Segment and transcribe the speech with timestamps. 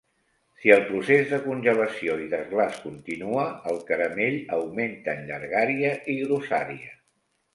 [0.61, 6.93] Si el procés de congelació i desglaç continua, el caramell augmenta en llargària i grossària.